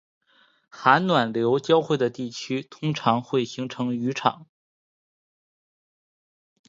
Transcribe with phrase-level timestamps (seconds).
[0.67, 4.47] 寒暖流交汇的地区通常会形成渔场